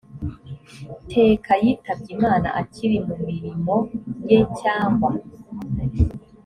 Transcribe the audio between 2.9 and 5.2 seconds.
mu mirimo ye cyangwa?